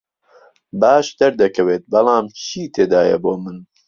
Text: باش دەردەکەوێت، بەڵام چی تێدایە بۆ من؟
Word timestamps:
باش 0.79 1.07
دەردەکەوێت، 1.19 1.83
بەڵام 1.91 2.25
چی 2.43 2.63
تێدایە 2.75 3.17
بۆ 3.23 3.33
من؟ 3.43 3.57